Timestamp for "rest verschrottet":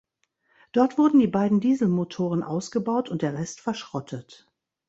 3.35-4.49